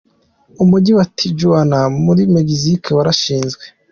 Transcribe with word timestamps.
Umujyi 0.63 0.91
wa 0.97 1.05
Tijuana, 1.17 1.79
muri 2.05 2.21
Megizike 2.35 2.89
warashinzwe. 2.97 3.63